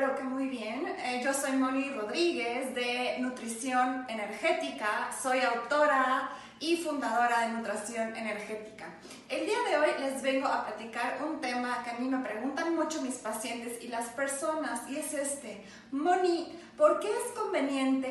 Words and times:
Espero 0.00 0.16
que 0.16 0.24
muy 0.24 0.48
bien. 0.48 0.86
Eh, 1.04 1.20
yo 1.22 1.34
soy 1.34 1.52
Moni 1.52 1.90
Rodríguez 1.90 2.74
de 2.74 3.18
Nutrición 3.18 4.06
Energética. 4.08 5.10
Soy 5.22 5.40
autora 5.40 6.30
y 6.58 6.78
fundadora 6.78 7.42
de 7.42 7.48
Nutrición 7.52 8.16
Energética. 8.16 8.86
El 9.28 9.44
día 9.44 9.58
de 9.68 9.76
hoy 9.76 9.90
les 10.00 10.22
vengo 10.22 10.48
a 10.48 10.64
platicar 10.64 11.22
un 11.22 11.42
tema 11.42 11.82
que 11.84 11.90
a 11.90 11.98
mí 11.98 12.08
me 12.08 12.24
preguntan 12.24 12.74
mucho 12.74 13.02
mis 13.02 13.16
pacientes 13.16 13.84
y 13.84 13.88
las 13.88 14.08
personas 14.08 14.88
y 14.88 14.96
es 14.96 15.12
este. 15.12 15.66
Moni, 15.92 16.58
¿por 16.78 16.98
qué 17.00 17.08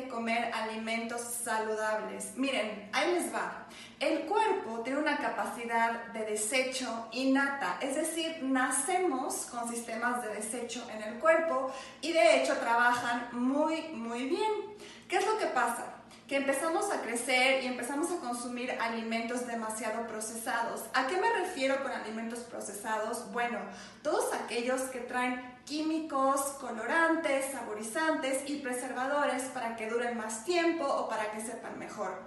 comer 0.08 0.50
alimentos 0.52 1.20
saludables? 1.22 2.36
Miren, 2.36 2.90
ahí 2.92 3.14
les 3.14 3.34
va. 3.34 3.66
El 3.98 4.26
cuerpo 4.26 4.80
tiene 4.80 4.98
una 4.98 5.16
capacidad 5.16 6.06
de 6.12 6.24
desecho 6.24 7.08
innata, 7.12 7.78
es 7.80 7.96
decir, 7.96 8.38
nacemos 8.42 9.46
con 9.46 9.68
sistemas 9.68 10.22
de 10.22 10.34
desecho 10.34 10.86
en 10.90 11.02
el 11.02 11.18
cuerpo 11.18 11.72
y 12.00 12.12
de 12.12 12.42
hecho 12.42 12.56
trabajan 12.58 13.28
muy, 13.32 13.88
muy 13.92 14.28
bien. 14.28 14.76
¿Qué 15.08 15.16
es 15.16 15.26
lo 15.26 15.38
que 15.38 15.46
pasa? 15.46 15.96
que 16.28 16.36
empezamos 16.36 16.92
a 16.92 17.02
crecer 17.02 17.64
y 17.64 17.66
empezamos 17.66 18.08
a 18.12 18.18
consumir 18.18 18.70
alimentos 18.80 19.48
demasiado 19.48 20.06
procesados. 20.06 20.82
¿A 20.94 21.08
qué 21.08 21.16
me 21.16 21.28
refiero 21.40 21.82
con 21.82 21.90
alimentos 21.90 22.38
procesados? 22.44 23.32
Bueno, 23.32 23.58
todos 24.04 24.32
aquellos 24.32 24.80
que 24.92 25.00
traen 25.00 25.42
químicos, 25.64 26.40
colorantes, 26.60 27.52
saborizantes 27.52 28.48
y 28.48 28.56
preservadores 28.56 29.44
para 29.54 29.76
que 29.76 29.88
duren 29.88 30.16
más 30.16 30.44
tiempo 30.44 30.84
o 30.84 31.08
para 31.08 31.30
que 31.30 31.40
sepan 31.40 31.78
mejor. 31.78 32.18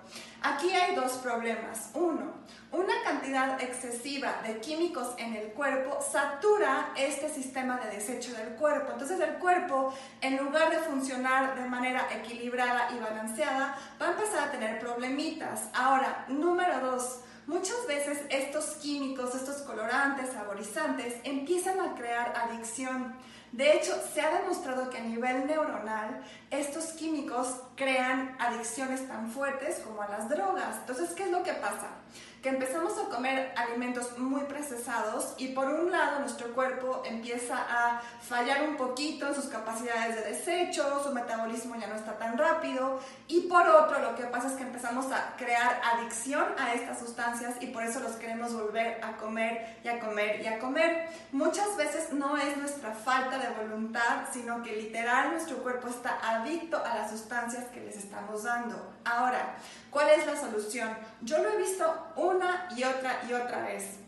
Aquí 0.42 0.72
hay 0.72 0.95
dos 0.95 1.14
problemas. 1.14 1.89
Uno, 1.94 2.34
una 2.72 2.94
cantidad 3.04 3.61
excesiva 3.61 4.42
de 4.45 4.59
químicos 4.59 5.14
en 5.17 5.36
el 5.36 5.54
cuerpo 5.54 6.00
satura 6.02 6.92
este 6.98 7.30
sistema 7.30 7.78
de 7.78 7.95
desecho 7.95 8.34
del 8.34 8.56
cuerpo. 8.56 8.92
Entonces 8.94 9.20
el 9.20 9.36
cuerpo, 9.36 9.94
en 10.22 10.38
lugar 10.38 10.70
de 10.70 10.80
funcionar 10.80 11.56
de 11.56 11.70
manera 11.70 12.08
equilibrada 12.11 12.89
y 12.95 13.00
balanceada, 13.00 13.78
va 14.02 14.08
a 14.08 14.11
empezar 14.11 14.48
a 14.48 14.52
tener 14.52 14.80
problemitas. 14.80 15.70
Ahora, 15.73 16.26
número 16.28 16.80
dos, 16.80 17.20
Muchas 17.45 17.86
veces 17.88 18.22
estos 18.30 18.76
químicos, 18.76 19.36
colorantes, 19.74 20.32
saborizantes, 20.32 21.16
empiezan 21.24 21.80
a 21.80 21.96
crear 21.96 22.34
adicción. 22.36 23.16
De 23.52 23.74
hecho, 23.74 23.94
se 24.14 24.22
ha 24.22 24.40
demostrado 24.40 24.90
que 24.90 24.98
a 24.98 25.02
nivel 25.02 25.48
neuronal 25.48 26.24
estos 26.52 26.86
químicos 26.94 27.56
crean 27.76 28.36
adicciones 28.40 29.08
tan 29.08 29.32
fuertes 29.32 29.80
como 29.80 30.02
a 30.02 30.10
las 30.10 30.30
drogas. 30.30 30.78
Entonces, 30.82 31.12
¿qué 31.12 31.24
es 31.24 31.32
lo 31.32 31.44
que 31.44 31.54
pasa? 31.54 31.88
Que 32.42 32.50
empezamos 32.50 32.94
a 32.98 33.10
comer 33.10 33.54
alimentos 33.56 34.18
muy 34.18 34.42
procesados 34.42 35.03
y 35.38 35.50
por 35.50 35.66
un 35.66 35.92
lado 35.92 36.20
nuestro 36.20 36.53
cuerpo 36.53 37.03
empieza 37.06 37.58
a 37.58 38.02
fallar 38.22 38.67
un 38.67 38.78
poquito 38.78 39.28
en 39.28 39.36
sus 39.36 39.45
capacidades 39.45 40.16
de 40.16 40.22
desecho, 40.30 41.03
su 41.03 41.12
metabolismo 41.14 41.76
ya 41.76 41.88
no 41.88 41.95
está 41.95 42.17
tan 42.17 42.38
rápido 42.38 43.00
y 43.28 43.42
por 43.42 43.67
otro 43.67 43.99
lo 43.99 44.16
que 44.16 44.23
pasa 44.23 44.48
es 44.48 44.54
que 44.54 44.64
empezamos 44.64 45.11
a 45.11 45.36
crear 45.38 45.82
adicción 45.94 46.45
a 46.58 46.73
estas 46.73 46.99
sustancias 46.99 47.55
y 47.61 47.67
por 47.67 47.83
eso 47.83 47.99
los 47.99 48.14
queremos 48.14 48.54
volver 48.54 49.04
a 49.04 49.17
comer 49.17 49.77
y 49.83 49.88
a 49.88 49.99
comer 49.99 50.42
y 50.42 50.48
a 50.48 50.60
comer. 50.60 51.10
Muchas 51.32 51.76
veces 51.77 52.14
no 52.14 52.38
es 52.38 52.58
nuestra 52.58 52.92
falta 52.92 53.38
de 53.38 53.50
voluntad, 53.50 54.26
sino 54.32 54.61
que 54.64 54.76
literal 54.76 55.32
nuestro 55.32 55.58
cuerpo 55.58 55.88
está 55.88 56.20
adicto 56.21 56.83
a 56.83 56.95
las 56.95 57.11
sustancias 57.11 57.65
que 57.65 57.82
les 57.82 57.98
estamos 57.98 58.44
dando. 58.44 58.94
Ahora, 59.05 59.55
¿cuál 59.89 60.10
es 60.10 60.26
la 60.26 60.39
solución? 60.39 60.89
Yo 61.21 61.38
lo 61.39 61.50
he 61.50 61.58
visto 61.58 62.11
una 62.15 62.67
y 62.76 62.83
otra 62.83 63.21
y 63.30 63.33
otra 63.33 63.61
vez. 63.61 64.04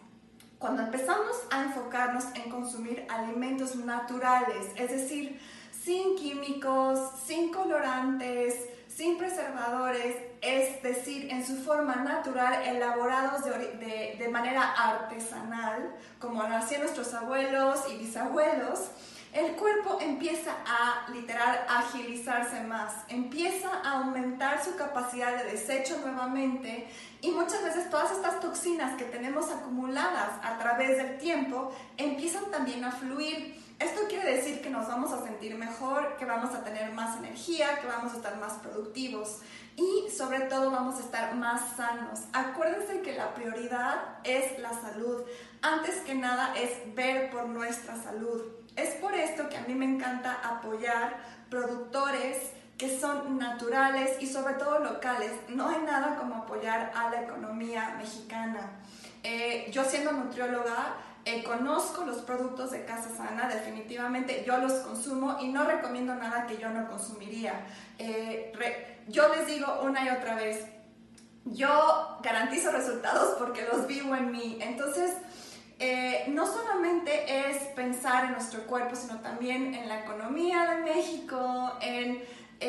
Cuando 0.60 0.84
empezamos 0.84 1.36
a 1.52 1.64
enfocarnos 1.64 2.26
en 2.36 2.50
consumir 2.50 3.06
alimentos 3.10 3.76
naturales, 3.76 4.68
es 4.76 4.90
decir, 4.90 5.40
sin 5.72 6.16
químicos, 6.16 7.00
sin 7.26 7.52
colorantes, 7.52 8.56
sin 8.88 9.18
preservadores, 9.18 10.16
es 10.42 10.82
decir, 10.82 11.30
en 11.30 11.46
su 11.46 11.58
forma 11.58 11.96
natural, 11.96 12.64
elaborados 12.66 13.44
de, 13.44 14.16
de 14.18 14.28
manera 14.30 14.72
artesanal, 14.72 15.94
como 16.20 16.42
hacían 16.42 16.82
nuestros 16.82 17.14
abuelos 17.14 17.82
y 17.92 17.98
bisabuelos, 17.98 18.90
el 19.36 19.52
cuerpo 19.58 19.98
empieza 20.00 20.56
a 20.66 21.12
literal 21.12 21.66
agilizarse 21.68 22.62
más, 22.62 22.94
empieza 23.10 23.70
a 23.70 24.00
aumentar 24.00 24.64
su 24.64 24.78
capacidad 24.78 25.36
de 25.36 25.52
desecho 25.52 25.98
nuevamente 25.98 26.88
y 27.20 27.32
muchas 27.32 27.62
veces 27.62 27.90
todas 27.90 28.14
estas 28.14 28.40
toxinas 28.40 28.96
que 28.96 29.04
tenemos 29.04 29.52
acumuladas 29.52 30.40
a 30.42 30.58
través 30.58 30.98
del 30.98 31.18
tiempo 31.18 31.76
empiezan 31.98 32.50
también 32.50 32.86
a 32.86 32.94
fluir. 32.94 33.62
Esto 33.78 34.08
quiere 34.08 34.38
decir 34.38 34.62
que 34.62 34.70
nos 34.70 34.88
vamos 34.88 35.12
a 35.12 35.22
sentir 35.26 35.54
mejor, 35.56 36.16
que 36.16 36.24
vamos 36.24 36.56
a 36.56 36.64
tener 36.64 36.94
más 36.94 37.18
energía, 37.18 37.80
que 37.82 37.88
vamos 37.88 38.14
a 38.14 38.16
estar 38.16 38.38
más 38.38 38.54
productivos 38.54 39.42
y 39.76 40.10
sobre 40.12 40.40
todo 40.42 40.72
vamos 40.72 40.96
a 40.96 41.02
estar 41.02 41.36
más 41.36 41.76
sanos. 41.76 42.22
Acuérdense 42.32 43.02
que 43.02 43.18
la 43.18 43.34
prioridad 43.34 44.02
es 44.24 44.58
la 44.60 44.72
salud. 44.72 45.24
Antes 45.62 45.96
que 46.06 46.16
nada 46.16 46.56
es 46.56 46.96
ver 46.96 47.30
por 47.32 47.50
nuestra 47.50 48.02
salud. 48.02 48.65
Es 48.76 48.96
por 48.96 49.14
esto 49.14 49.48
que 49.50 49.58
a 49.58 49.62
mí 49.62 49.74
me 49.74 49.86
encanta 49.86 50.34
apoyar 50.44 51.18
productores 51.50 52.52
que 52.78 53.00
son 53.00 53.38
naturales 53.38 54.18
y 54.20 54.28
sobre 54.28 54.56
todo 54.56 54.80
locales. 54.80 55.32
No 55.48 55.70
hay 55.70 55.82
nada 55.84 56.18
como 56.18 56.36
apoyar 56.36 56.92
a 56.96 57.10
la 57.10 57.22
economía 57.22 57.96
mexicana. 57.98 58.72
Eh, 59.24 59.70
yo 59.72 59.84
siendo 59.86 60.12
nutrióloga, 60.12 60.96
eh, 61.24 61.44
conozco 61.44 62.06
los 62.06 62.18
productos 62.18 62.72
de 62.72 62.86
Casa 62.86 63.10
Sana, 63.16 63.48
definitivamente 63.48 64.44
yo 64.46 64.58
los 64.58 64.74
consumo 64.74 65.38
y 65.42 65.48
no 65.48 65.64
recomiendo 65.64 66.14
nada 66.14 66.46
que 66.46 66.58
yo 66.58 66.70
no 66.70 66.88
consumiría. 66.88 67.66
Eh, 67.98 68.54
yo 69.08 69.34
les 69.34 69.48
digo 69.48 69.82
una 69.82 70.06
y 70.06 70.10
otra 70.10 70.36
vez, 70.36 70.66
yo 71.46 72.20
garantizo 72.22 72.72
resultados 72.72 73.36
porque 73.40 73.68
los 73.72 73.88
vivo 73.88 74.16
en 74.16 74.32
mí. 74.32 74.60
Entonces, 74.62 75.14
eh, 75.78 76.26
no 76.30 76.48
solamente 76.48 77.50
es 77.50 77.58
pensar 77.76 78.26
en 78.26 78.32
nuestro 78.32 78.62
cuerpo, 78.66 78.96
sino 78.96 79.20
también 79.20 79.74
en 79.74 79.90
la 79.90 80.00
economía 80.02 80.72
de 80.72 80.82
México, 80.84 81.74
en, 81.82 82.24